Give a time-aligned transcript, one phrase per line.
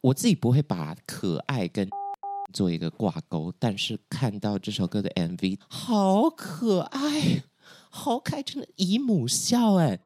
[0.00, 1.88] 我自己不会把可爱跟
[2.52, 7.42] 做一个挂钩，但是看到这首歌的 MV，好可爱，
[7.90, 9.98] 好可爱，真的姨母笑哎。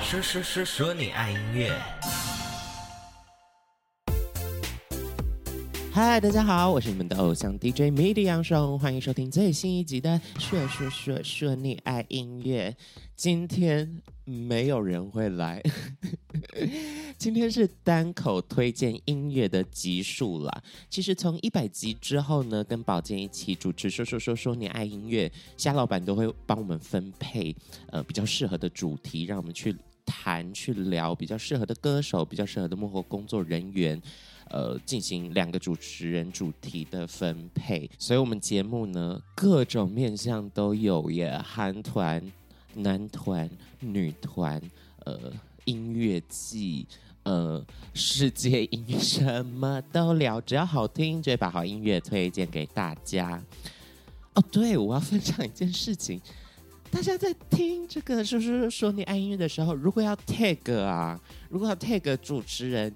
[0.00, 1.93] 说说说说你爱音乐。
[5.94, 12.76] 嗨，大家好，我是你们的偶像 DJ MIDI 杨爽，欢迎收听最新一集的说说说说你爱音乐。
[13.14, 15.62] 今天没有人会来，
[17.16, 20.62] 今天是单口推荐音乐的集数啦。
[20.90, 27.54] 其实从一百集之后呢，跟宝剑一起主持说说说说你爱音乐，虾老板都会帮我们分配
[27.92, 29.72] 呃比较适合的主题，让我们去
[30.04, 34.02] 谈去聊比较适合的歌手，比较适合的幕后工作人员。
[34.50, 42.22] 呃，进行两个主持人主题的分配，所以我们节目呢，各种面向都有耶，韩团、
[42.74, 44.60] 男团、女团，
[45.04, 45.32] 呃，
[45.64, 46.86] 音乐季，
[47.24, 53.42] 呃，世界音，什么都聊，只要好听，就会把好音乐推荐给大家。
[54.34, 56.20] 哦，对，我要分享一件事情，
[56.92, 61.18] 大家在听这个说说说你爱音乐的时候，如果要 tag 啊，
[61.48, 62.94] 如果要 tag 主持人。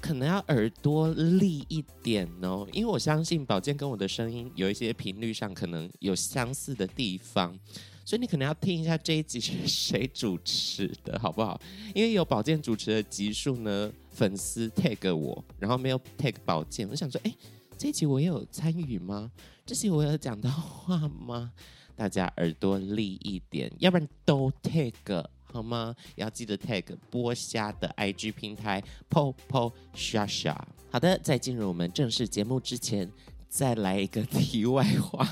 [0.00, 7.58] 可能要耳朵利一点哦，因为我相信宝剑跟我的声音有一些频率上可能有相似的地方，
[8.04, 11.60] 所以你可能要听一下这一集是谁主持的，好不好？
[11.94, 17.34] 因为有宝剑主持的集数呢，粉丝 tag 我，然后没有 tag 宝剑，我想说，哎，
[17.76, 19.30] 这一集我有参与吗？
[19.64, 21.52] 这集我有讲到话吗？
[21.96, 25.24] 大家耳朵利一点，要不然都 tag。
[25.56, 25.96] 好吗？
[26.16, 30.54] 要记得 tag 剥虾的 IG 平台 po po shasha。
[30.90, 33.10] 好的，在进入我们正式节目之前，
[33.48, 35.26] 再来一个题外话。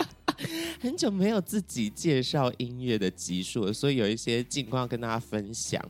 [0.80, 5.84] 很久没有自己介绍音乐的集数了，所以有一些近况要跟大家分享。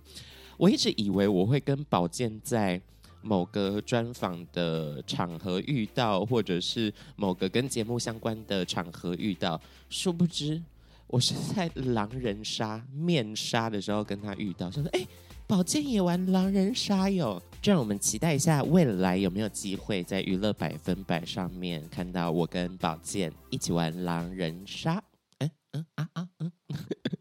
[0.57, 2.81] 我一直以为我会跟宝剑在
[3.23, 10.61] 某个专访的场合遇到，或者是某个跟节目相关的场合遇到，殊不知。
[11.11, 15.05] 我是在狼人杀面杀的时候跟他遇到，想说哎，
[15.45, 25.03] 宝剑也玩狼人杀哟，这让我们期待一下未来有没有机会在娱乐百分百上面看到我跟宝剑一起玩狼人杀。
[25.39, 26.53] 嗯嗯啊啊嗯，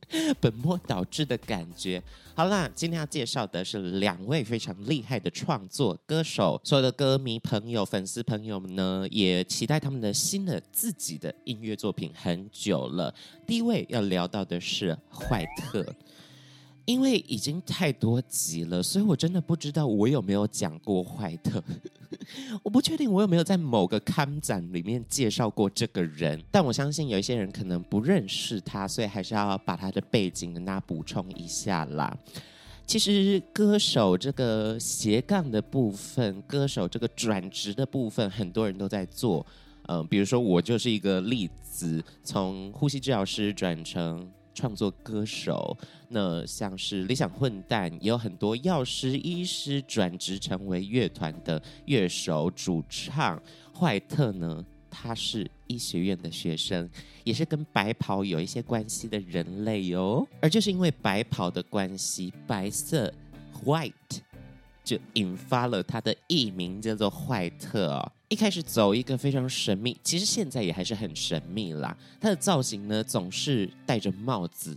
[0.39, 2.01] 本末倒置的感觉。
[2.35, 13.13] 好啦，今天要介绍的是两位非常厉害的创作歌手，所有的歌迷朋友、粉丝朋友们呢，也期待他们的新的自己的音乐作品很久了。
[13.45, 15.85] 第一位要聊到的是怀特。
[16.89, 21.63] 因为已经太多集了，所以我真的不知道我有没有讲过坏特。
[22.63, 32.17] 我不确定我有没有在某个刊展里面介绍过这个人，但我相信有一些人可能不认识他，所以还是要把他的背景跟大家补充一下啦。
[32.87, 39.45] 其实歌手这个斜杠的部分，歌手这个转职的部分，很多人都在做。
[39.83, 44.27] 嗯、比如说我就是一个例子，从呼吸治疗师转成。
[44.59, 45.77] 创作歌手，
[46.09, 53.41] 那像是理想混蛋，也有很多药师、医师转职成为乐团的乐手、主唱。
[53.73, 56.89] 怀特呢，他是医学院的学生，
[57.23, 60.27] 也是跟白袍有一些关系的人类哟。
[60.41, 63.13] 而就是因为白袍的关系，白色
[63.63, 64.19] （white）
[64.89, 68.11] 就引发了他的艺名叫做坏特哦。
[68.29, 71.95] 一开始走一个非常神秘，其实现在也还是很神秘啦。
[72.19, 74.75] 他的造型呢，总是戴着帽子，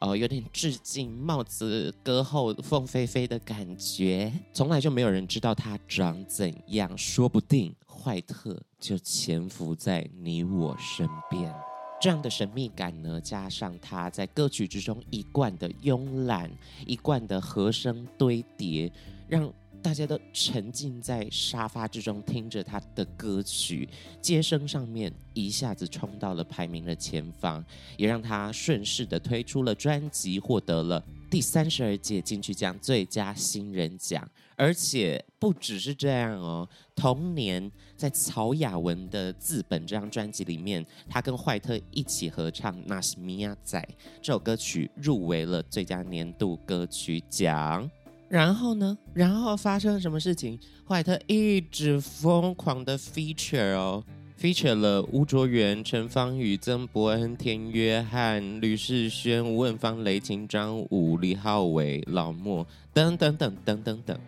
[0.00, 4.32] 哦，有点致敬帽子歌后凤飞飞的感觉。
[4.52, 11.54] 从来就没有人知道他长怎样，说不定坏特就潜伏在你我身边。
[12.00, 16.50] 这样的神秘感呢，加上他在歌曲之中一贯的慵懒，
[16.84, 18.90] 一贯的和声堆叠，
[19.32, 19.52] 让。
[19.82, 23.88] 大家都沉浸在沙发之中，听着他的歌曲，
[24.20, 27.64] 街声上面一下子冲到了排名的前方，
[27.96, 34.24] 也让他顺势的推出了专辑，获得了第三十二届金曲奖最佳新人奖。
[34.54, 43.80] 而且不只是这样哦，同年在曹雅文的《自本》这张专辑里面，他跟坏特一起合唱《那是米亚仔》
[44.22, 47.90] 这首歌曲，入围了最佳年度歌曲奖。
[48.32, 48.96] 然后呢？
[49.12, 50.58] 然后发生了什么事情？
[50.88, 54.02] 怀特一直疯狂的 feature 哦
[54.40, 64.18] ，feature 了吴卓源、陈芳语、曾伯恩、田约翰、吕士轩、吴文芳、雷霆、张武、李浩伟、老莫等等等等等等。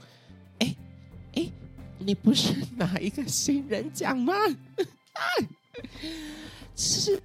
[0.58, 0.76] 哎
[1.36, 1.46] 哎，
[1.98, 4.34] 你不是 拿一个新人奖吗？
[4.36, 5.20] 啊，
[6.76, 7.18] 其实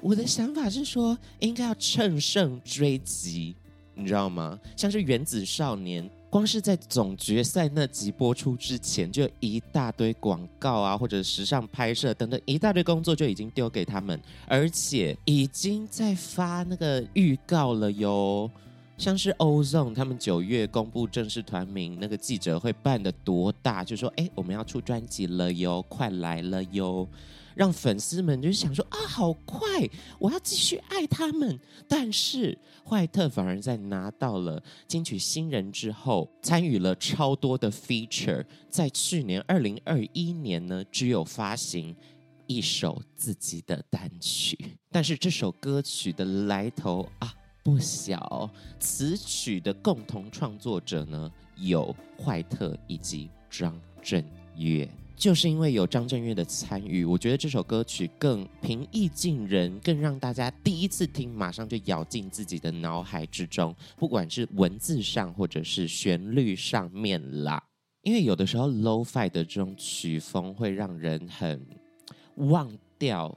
[0.00, 3.54] 我的想法是说，应该要乘胜追击，
[3.94, 4.58] 你知道吗？
[4.74, 6.02] 像是《原子少年》，
[6.34, 18.50] 光是在总决赛那集播出之前，就一大堆广告啊，或者时尚拍摄等等一大堆工作就已经丢给他们，而且已经在发那个预告了哟。
[18.98, 27.06] 像是 Ozone 他们九月公布正式团名，那个记者会办得多大，就说：“哎，我们要出专辑了哟，快来了哟！”
[27.54, 31.58] 让粉丝们就想说：“啊，好快，我要继续爱他们。”
[31.88, 41.94] 但是坏特反而在拿到了金曲新人之后，参与了超多的 feature，在去年二零二一年呢，只有发行
[42.46, 44.58] 一首自己的单曲，
[44.90, 47.34] 但是这首歌曲的来头啊。
[47.62, 54.22] 不小，词曲的共同创作者呢，有坏特以及张震
[54.54, 54.86] 岳。
[55.16, 67.62] 就是因为有张震岳的参与，我觉得这首歌曲更平易近人，更让大家第一次听马上就咬进自己的脑海之中，不管是文字上或者是旋律上面啦。
[68.02, 71.64] 因为有的时候 Lo-Fi 的这种曲风会让人很
[72.36, 73.36] 忘掉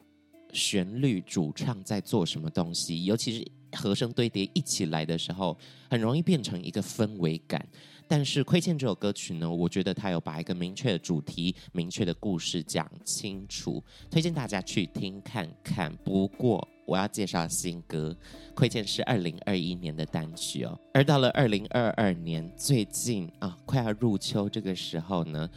[0.51, 3.47] 旋律主唱在做什么东西，尤其是。
[3.73, 5.55] 和声堆叠一起来的时候，
[5.89, 7.63] 很容易变成一个氛围感。
[8.07, 15.93] 但是《亏欠》这首歌曲呢，我觉得它有把一个明确的主题、明确的故事讲清楚，推荐大家去听看看。
[16.05, 18.15] 不过我要介绍新歌，
[18.55, 20.79] 《亏欠》是二零二一年的单曲哦。
[20.93, 25.49] 而到了二零二二年，最近啊，快要入秋这个时候呢，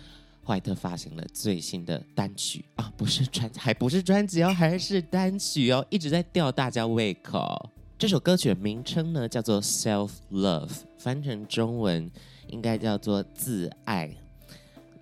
[0.45, 7.71] 怀特发行了最新的单曲啊，不是专，还不是专辑哦，还是单曲哦，一直在吊大家胃口。
[7.97, 10.69] 这首歌曲的名称呢，叫做《Self Love》，
[10.99, 12.11] 翻成中文
[12.51, 14.11] 应该叫做“自爱”，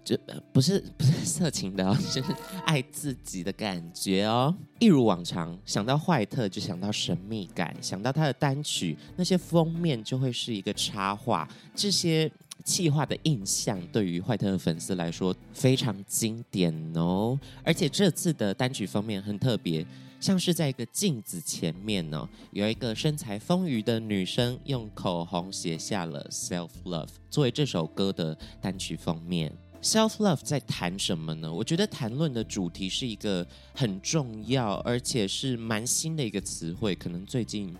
[0.04, 0.16] 就
[0.52, 2.34] 不是不是色情的哦， 就是
[2.64, 4.54] 爱自己的感觉哦。
[4.78, 12.30] 一如往常，想到坏特就想到神秘感，想到他的单曲，那些封面就会是一个插画，这些
[12.64, 17.38] 企划的印象对于坏特的粉丝来说非常经典哦。
[17.64, 19.84] 而且这次的单曲封面很特别。
[20.20, 29.52] 像是在一个镜子前面呢，有一个身材丰腴的女生用口红写下了 “self love” 作为这首歌的单曲封面。
[29.80, 31.52] “self love” 在谈什么呢？
[31.52, 37.74] 我觉得谈论的主题是一个很重要，而且是蛮新的一个词汇，可能最近。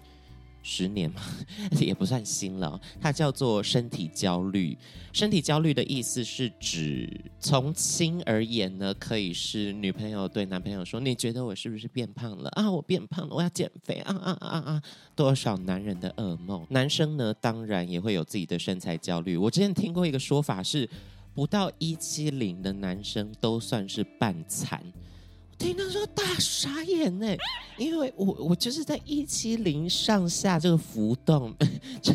[0.71, 1.23] 十年嘛，
[1.81, 2.79] 也不算新了。
[3.01, 4.77] 它叫做身体焦虑。
[5.15, 7.09] 身体焦虑的意思是指，
[7.41, 12.71] 从轻而言呢，可以是女朋友对男朋友说：“你觉得我是不是变胖了啊？
[12.71, 14.83] 我变胖了，我要减肥啊啊啊啊！”
[15.17, 16.67] 多少男人的噩梦。
[16.69, 19.39] 男生呢，当然也会有自己的身材焦虑。
[19.39, 20.89] 我之前听过一个说法是，
[21.35, 24.81] 不到一七零的男生都算是半残。
[25.59, 27.37] 听到说大傻眼呢，
[27.77, 31.55] 因为我我就是在一七零上下这个浮动，
[32.01, 32.13] 就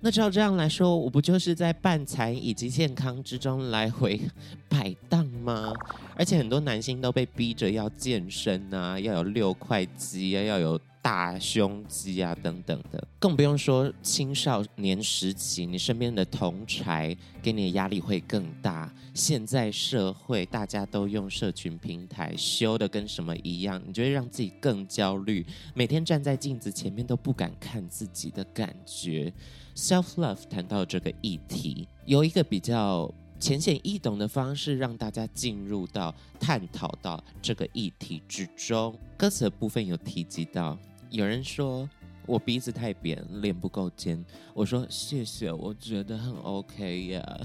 [0.00, 4.20] 那照这样来说，我不就是在半残以及健康之中来回
[4.68, 5.72] 摆荡吗？
[6.16, 10.80] 而且很多男性都被逼着要健身啊，要有六块肌啊，要有。
[11.08, 18.92] 大胸肌啊，等等的，更不用说青少年时期，你身边的同侪给你的压力会更大。
[19.14, 29.32] 现在社会大家都用社群平台修的跟什么一样，你就会让自己更焦虑，每天站在镜子前面都不敢看自己的感觉。
[29.74, 33.10] Self love 谈到这个议题，有一个比较
[33.40, 38.94] 浅显易懂的方式，让大家进入到探讨到这个议题之中。
[39.16, 40.78] 歌词的部分有提及到。
[41.10, 41.88] 有人说
[42.26, 44.22] 我鼻子太扁，脸不够尖。
[44.52, 47.40] 我说谢谢，我觉得很 OK 呀，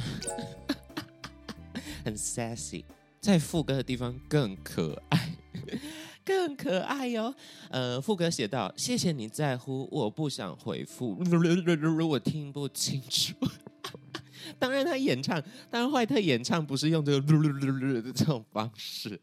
[2.03, 2.83] 很 sassy。
[3.21, 5.33] 在副歌的地方更可爱，
[6.25, 7.33] 更可爱哟。
[7.69, 11.17] 呃，副歌写道：谢谢你在乎，我不想回复。
[11.23, 13.33] 如果听不清楚，
[14.59, 15.41] 当然他演唱，
[15.71, 19.17] 当然坏特演唱不是用这个噜噜噜噜的这种方式。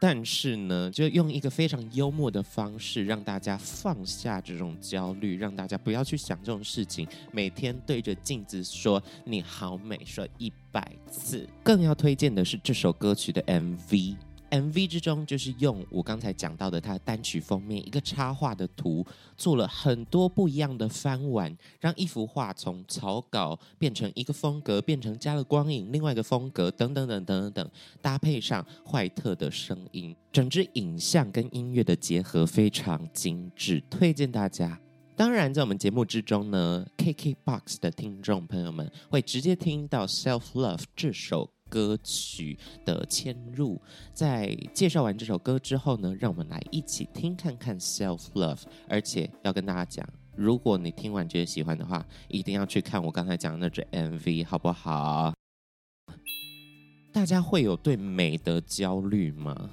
[0.00, 7.06] 但是呢，就用一个非常幽默的方式，让大家放下这种焦虑，让大家不要去想这种事情。
[7.30, 11.46] 每天对着镜子说“你好美”，说一百次。
[11.62, 14.16] 更要推荐的是这首歌曲的 MV。
[14.50, 27.70] MV 之中，就是用我刚才讲到的他单曲封面一个插画的图，做了很多不一样的翻玩，让一幅画从草稿变成一个风格，变成加了光影，另外一个风格，等等等等等等，
[28.02, 34.80] 搭配上坏特的声音，整支影像跟音乐的结合非常精致，推荐大家。
[35.16, 43.80] 当然，在我们节目之中呢，KKBOX 的听众朋友们会直接听到《Self Love》这首歌曲的嵌入。
[44.12, 55.32] 在介绍完这首歌之后呢，让我们来一起听看看《Self Love》，而且要跟大家讲，如果你听完觉得喜欢的话，一定要去看我刚才讲的那支 MV，好不好？
[57.12, 59.70] 大家会有对美的焦虑吗？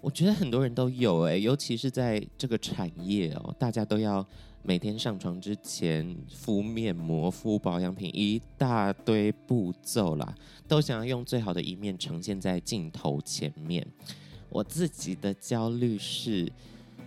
[0.00, 4.24] 我觉得很多人都有哎，尤其是在这个产业哦，大家都要
[4.68, 10.34] 每天上床之前敷面膜、敷保养品，一大堆步骤啦，
[10.68, 13.86] 都想要用最好的一面呈现在镜头前面。
[14.50, 16.52] 我自己的焦虑是，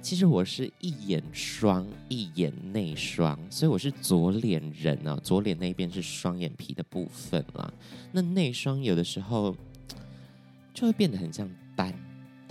[0.01, 7.71] 其实我是一眼双，一眼内双，所以我是左脸人啊，左脸那边是双眼皮的部分啦。
[8.11, 9.55] 那内双有的时候
[10.73, 11.47] 就会变得很像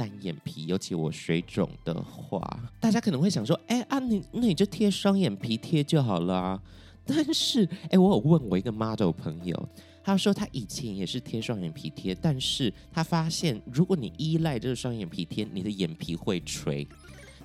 [0.01, 0.11] 单。
[0.21, 2.41] 眼皮，尤其我水肿的话，
[2.79, 6.63] 大家可能会想说：“哎啊，你那你就贴双眼皮贴就好了啊。
[7.07, 9.69] ”但是，哎，我有问我一个 model 朋友，
[10.05, 16.87] 他说他以前也是贴双眼皮贴，但是他发现如果你依赖这个双眼皮贴，你的眼皮会垂。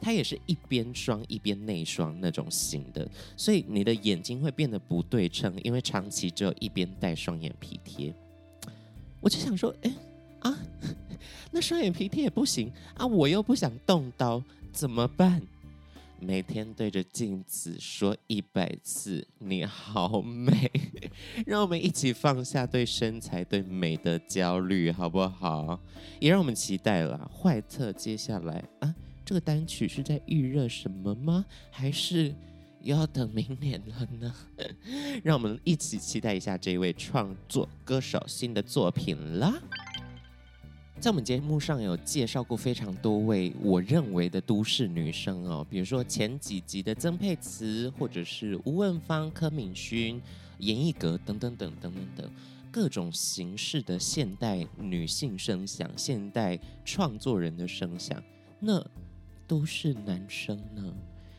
[0.01, 3.07] 他也是一边双一边内双那种型的，
[3.38, 8.13] 所以你的眼睛会变得不对称，因为长期只有一边戴双眼皮贴。
[9.21, 9.91] 我就想说，哎。
[10.41, 10.55] 啊，
[11.51, 13.05] 那双眼皮贴也不行啊！
[13.05, 14.41] 我又不想动刀，
[14.72, 15.41] 怎么办？
[16.17, 20.72] 每天对着镜子说一百次“你好美”，
[21.45, 25.79] 让我们一起放下对身材、对美的焦虑，好不好？
[26.19, 28.95] 也让我们期待了坏特接下来啊，
[29.25, 31.45] 这个单曲是在预热什么吗？
[31.69, 32.34] 还是
[32.81, 34.34] 要等明年了呢？
[35.22, 39.62] 让我们一起期待一下这位创作歌手新的作品啦！
[41.02, 50.20] 在我们节目上有介绍过非常多位我认为的都市女生哦，比如说前几集的曾沛慈，或者是吴汶芳、柯敏薰、
[50.58, 52.32] 严艺格等等等等等等
[52.72, 58.24] 各种形式的现代女性声响、现代创作人的声响。
[58.60, 58.84] 那
[59.48, 60.92] 都市男生呢？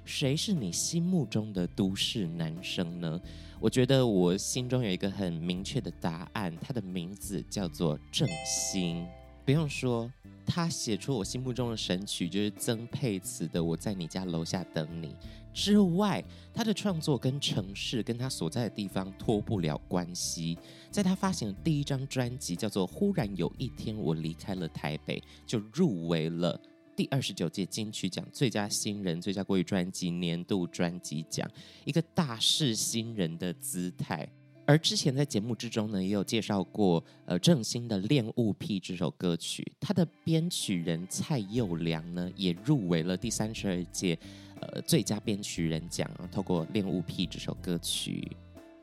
[0.05, 3.21] 谁是你心目中的都市男生呢？
[3.59, 9.05] 我觉得我心中有一个很明确的答案，他的名字叫做郑兴。
[9.47, 10.13] 不用说，
[10.45, 15.07] 他写出我心目中的神曲就是曾沛慈的《我在你家楼下等你》
[15.55, 16.23] 之外，
[16.53, 20.59] 他的创作跟城市跟他所在的地方脱不了关系。
[20.91, 26.61] 在他发行的第一张专辑叫做《忽然有一天我离开了台北》，就入围了
[26.97, 31.49] 第二十九届金曲奖最佳新人、最佳国语专辑、年度专辑奖，
[31.85, 34.29] 一个大势新人的姿态。
[34.67, 44.19] 而之前在节目之中呢，也有介绍过，呃，郑兴的《恋物癖》这首歌曲，他的编曲人蔡佑良呢，也入围了第三十二届，
[44.61, 46.11] 呃，最佳编曲人奖。
[46.33, 48.29] 透过《恋物癖》这首歌曲，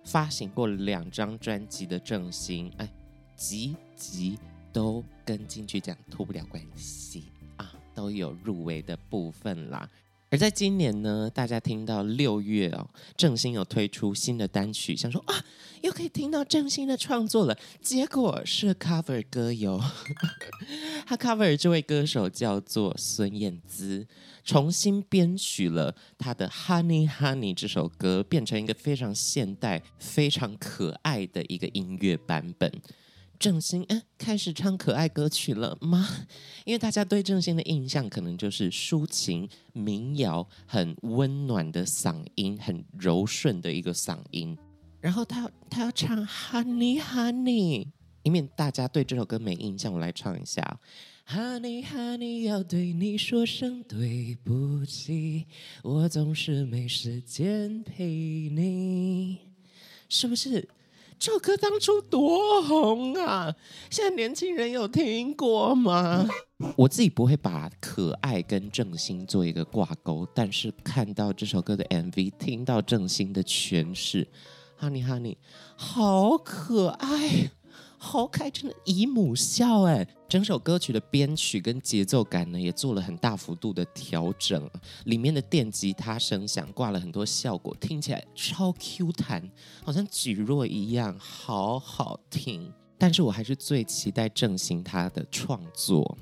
[0.06, 2.90] 发行过两张专辑的郑兴，哎，
[3.36, 4.40] 集集
[4.72, 7.26] 都跟金曲奖脱不了关系
[7.58, 9.90] 啊，都有入围的部分啦。
[10.34, 15.46] 而在今年呢，大家听到六月哦，郑兴有推出新的单曲，想说啊，
[15.84, 17.56] 又可以听到郑兴的创作了。
[17.84, 19.80] 结果是 cover 歌哟，
[21.06, 24.08] 他 cover 这位歌手叫做孙燕姿，
[24.44, 32.82] 重新编曲了他的《Honey Honey》这首歌，变成一个非常现代、非常可爱的一个音乐版本。
[33.44, 36.08] 郑兴，嗯，开始唱可爱歌曲了吗？
[36.64, 44.58] 因为大家对郑兴的印象可能就是抒情民谣，很温暖的嗓音，很柔顺的一个嗓音。
[45.02, 47.88] 然后他他要唱 Honey Honey，
[48.24, 50.80] 以免大家对这首歌没印象，我来唱一下。
[51.28, 55.48] Honey Honey，要对你说声对不起，
[55.84, 59.40] 我总是没时间陪你，
[60.08, 60.70] 是不是？
[61.24, 63.56] 这首歌当初多红啊！
[63.90, 66.28] 现在年轻人有听过吗？
[66.76, 74.28] 我自己不会把可爱跟正兴做一个挂钩，但是看到这首歌的 MV，听到正兴的诠释
[74.82, 75.38] ，Honey Honey，
[75.78, 77.52] 好可爱。
[78.06, 80.06] 好开，真的姨母笑哎！
[80.28, 84.70] 整首歌曲的编曲跟节奏感呢，也做了很大幅度的调整。
[85.06, 89.50] 里面的电吉他声响挂了很多效果，听起来超 Q 弹，
[89.86, 92.70] 好像蒟蒻一样，好好听。
[92.98, 96.18] 但是我还是最期待郑兴他的创作。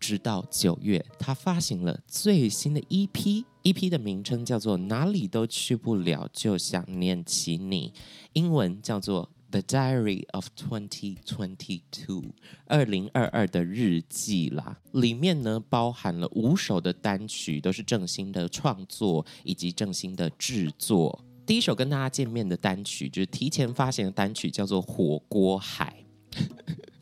[0.00, 7.90] 直到九月，他发行了最新的 EP，EP 的名称叫做《哪里都去不了，就想念起你》，
[8.32, 9.28] 英文叫做。
[9.50, 12.30] The Diary of 2022，
[12.66, 21.24] 二零二二的日记啦，里面呢包含了五首的单曲，都是郑兴的创作以及郑兴的制作。
[21.46, 26.04] 第一首跟大家见面的单曲，就是提前发行的单曲，叫做《火锅海》。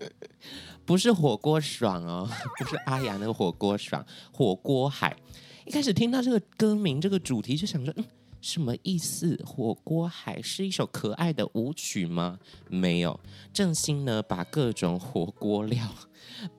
[0.84, 2.28] 不是火锅爽哦，
[2.60, 5.16] 不是阿雅那个火锅爽，火锅海。
[5.64, 8.04] 一开始听到这个歌名，这个主题就想说，嗯，
[8.44, 9.42] 什么意思？
[9.46, 12.38] 火锅海是一首可爱的舞曲吗？
[12.68, 13.18] 没有，
[13.54, 15.82] 正兴呢，把各种火锅料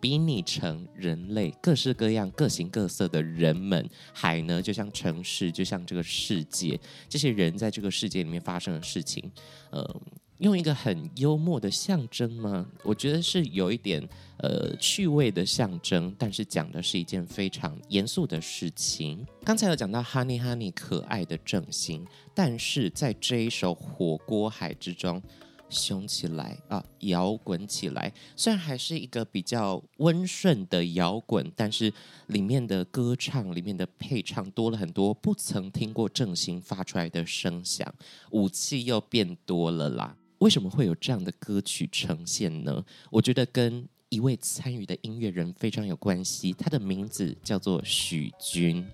[0.02, 3.88] 比拟成人类，各式各样、各形各色的人们。
[4.12, 9.32] 海呢，就像城市，就像这个世界，这些人在这个世界里面发生的事情，
[9.70, 10.02] 呃。
[10.40, 12.66] 用一个很幽默的象征吗？
[12.84, 14.06] 我觉得是有一点
[14.38, 19.26] 呃趣味的象征，但是讲的是一件非常严肃的事情。
[19.46, 25.22] 刚才有讲到 Honey Honey 可爱的正兴，但是在这一首火锅海之中，
[25.70, 28.12] 凶起来啊，摇滚起来。
[28.36, 31.94] 虽然还是一个比较温顺的摇滚，但是
[32.28, 37.96] 里面的歌唱、里面的配唱多了很多不曾听过正兴发出来的声响，
[38.32, 40.18] 武器又变多了啦。
[40.40, 42.84] 为什么会有这样的歌曲呈现呢？
[43.10, 48.86] 我觉得跟一位参与的音乐人非常有关系，他的名字叫做许钧，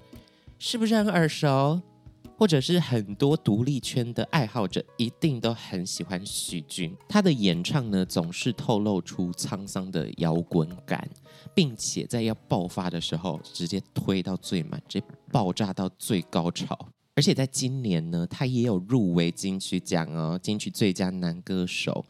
[0.58, 1.82] 是不是很耳熟？
[2.38, 11.08] 或者是很多独立圈的爱好者一定都很喜欢许钧，他的演唱呢总是透露出沧桑的摇滚感，
[11.54, 16.90] 并且在要爆发的时候直接推到最满，直接爆炸到最高潮。
[17.14, 22.06] 而且在今年呢，他也有入围金曲奖哦，金曲最佳男歌手，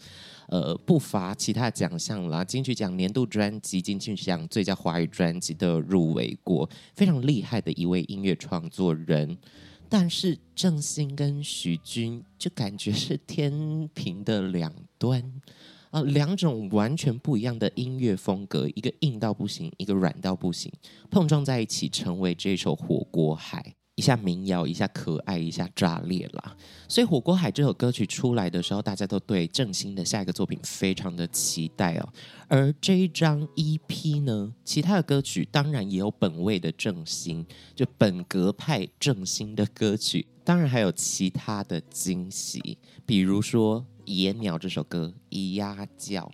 [0.47, 9.37] 呃，不乏其他奖项啦，金曲奖年度专辑、金曲奖最佳华语专辑都有入围过，非常厉害的一位音乐创作人。
[9.89, 15.21] 但是郑兴跟许钧就感觉是天平的两端
[15.89, 20.71] 啊，两种完全不一样的音乐风格，一个硬到不行，一个软到不行，
[21.09, 23.75] 碰撞在一起，成为这首火锅海。
[23.95, 26.55] 一下民谣，一下可爱，一下炸裂啦！
[26.87, 32.09] 所以《火锅海》这首歌曲出来的时候，大家都对郑兴的下一个作品非常的期待哦。
[32.47, 37.45] 而这一张 EP 呢，其他的歌曲当然也有本味的正兴，
[37.75, 46.31] 就本格派正兴的歌曲，当然还有其他的惊喜，比如说《野鸟》这首歌，咿呀叫，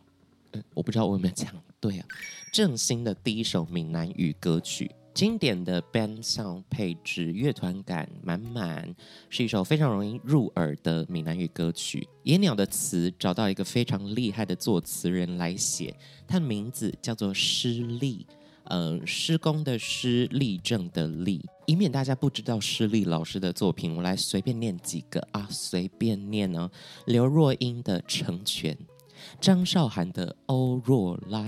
[0.52, 2.06] 嗯，我不知道我有没有讲对啊。
[2.54, 4.90] 正兴的第一首闽南语歌曲。
[5.18, 8.96] 经典的 band sound 配置，乐团感满满，
[9.32, 12.08] 是一首非常容易入耳的闽南语歌曲。
[12.22, 15.92] 野鸟的词找到一个非常厉害的作词人来写，
[16.28, 18.28] 他的名字叫做施立，
[18.66, 21.44] 嗯、呃，施工的施，立正的立。
[21.66, 26.70] 以免大家不知道施立老师的作品，我来随便念几个啊，随便念哦。
[27.08, 28.76] 刘若英的《成全》，
[29.42, 31.46] 张韶涵的《欧若拉》，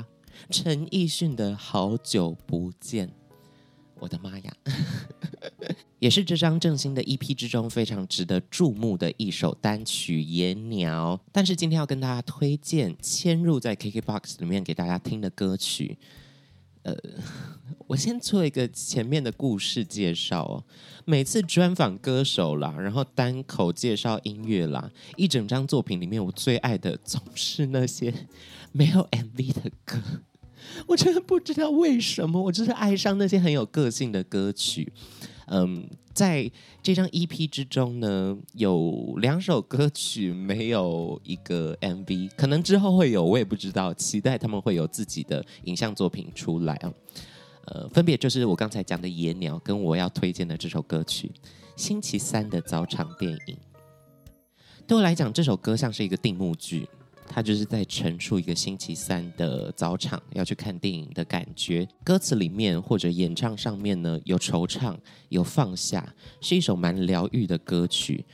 [0.49, 3.07] 陈奕迅的《好久不见》。
[3.99, 4.53] 我的妈呀，
[5.99, 11.15] 也是这张正兴的 EP 之中非常值得注目的一首单曲《野鸟》。
[11.31, 15.97] 但是今天要跟大家推荐嵌入在 KKBOX 里面给大家听的歌曲。
[16.83, 16.95] 呃，
[17.87, 20.63] 我先做一个前面的故事介绍哦。
[21.03, 28.13] 每次专访歌手啦，然后单口介绍音乐啦，一整张作品里面，我最爱的总是那些
[28.71, 30.01] 没有 MV 的歌。
[30.87, 34.91] 我真的不知道为什么，我就是爱上那些很有个性的歌曲。
[35.51, 36.49] 嗯，在
[36.83, 43.91] 这张 EP 之中呢，有两首歌曲没有一个 MV，可能之后会有，我也不知道。
[43.95, 46.93] 期待他们会有自己的影像作品出来啊。
[47.65, 51.31] 呃，分别就是我刚才讲的《野鸟》跟我要推荐的这首歌曲
[51.75, 53.55] 《星期三的早场电影》。
[54.85, 56.87] 对我来讲，这首歌像是一个定目剧。
[57.31, 64.97] 他就是在陈述一个星期三的早场要去看电影的感觉，歌词里面或者演唱上面呢，有惆怅，
[65.29, 68.25] 有放下，是一首蛮疗愈的歌曲，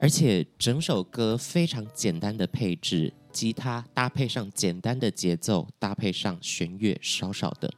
[0.00, 7.70] 而且整首歌非常简单的配置，吉他搭配上简单的节奏，搭配上弦乐少少的，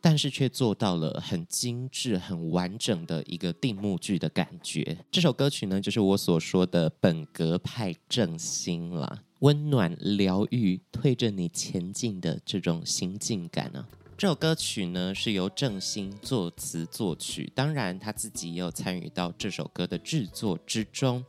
[0.00, 4.96] 但是却做到了很精致、很完整的一个定目剧的感觉。
[5.10, 9.24] 这首歌曲呢，就是我所说的本格派正兴了。
[9.40, 13.88] 温暖疗愈，推着你前进的这种行进感啊！
[14.16, 21.24] 这首歌曲呢是由正兴作词作曲，当然他自己也有参与到这首歌的制作之中。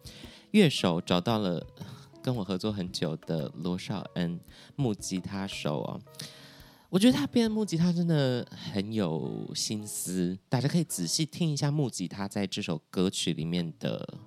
[0.52, 1.64] 乐手找到了
[2.24, 4.40] 跟我合作很久的罗绍恩
[4.76, 6.02] 木吉他手哦，
[6.90, 8.44] 我觉得他编的木吉他真的
[8.74, 14.18] 很有心思，大家可以仔细听一下木吉他在这首歌曲里面的。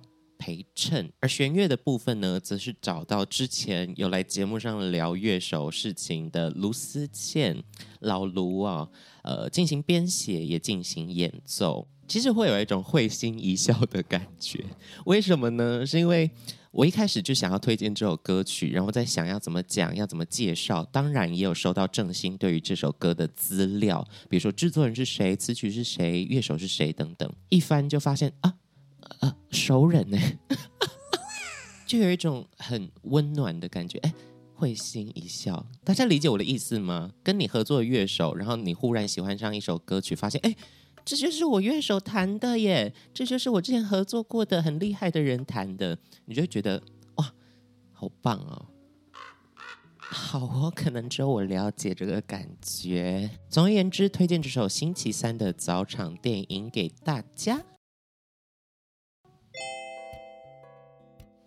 [0.43, 7.63] 陪衬，而弦乐的部分呢，则是找到之前有来节目上聊乐手事情的卢思倩
[8.01, 8.89] 老卢啊，
[9.21, 14.65] 呃，进行编写也进行演奏，其实会有一种会心一笑的感觉。
[15.05, 15.85] 为什么呢？
[15.85, 16.29] 是因为
[16.71, 20.83] 我一开始就想要推荐这首歌曲，然后在想要怎么讲，要怎么介绍。
[20.91, 27.33] 当然也有收到正兴对于这首歌的资料，比如说制作人是谁，词曲是谁，乐手是谁等等。
[27.47, 28.55] 一翻就发现啊，
[29.19, 30.17] 啊，熟人呢，
[31.85, 34.13] 就有一种很温暖的感觉，哎，
[34.53, 35.65] 会心一笑。
[35.83, 37.11] 大家理解我的意思吗？
[37.23, 40.55] 跟你合作的乐手，然后你忽然喜欢上一首歌曲，发现哎。
[41.05, 46.81] 这就是我乐手弹的耶，这就是我之前合作过的很厉害的人弹的，你就会觉得
[47.15, 47.33] 哇，
[47.91, 48.67] 好棒哦！
[49.97, 53.29] 好哦，可能只有我了解这个感觉。
[53.49, 57.61] 总而言之，推荐这首星期三的早场电影给大家。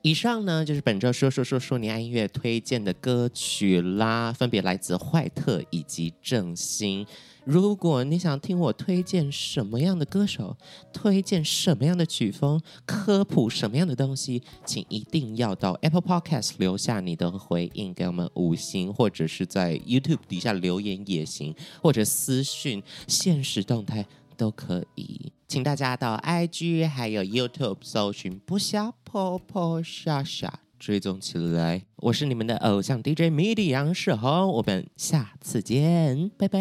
[0.06, 7.04] 以上呢，就是本周说说说说你爱音乐推荐的歌曲啦，分别来自坏特以及正兴。
[7.44, 10.56] 如果你想听我推荐什么样的歌手，
[10.92, 25.32] 推荐什么样的曲风，科普什么样的东西，请一定要到 Apple Podcast 留下你的回应，给我们五星，或者是在 YouTube 底下留言也行，或者私讯限时动态都可以。
[25.48, 31.84] 请大家到 IG 还有 YouTube 搜寻不瞎婆婆傻傻，追踪起来。
[31.96, 36.58] 我是你们的偶像 DJ MIDI 杨世宏，我们下次见，拜拜。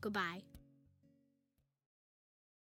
[0.00, 0.45] Goodbye。